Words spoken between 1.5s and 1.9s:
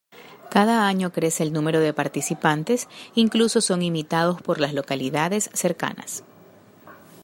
número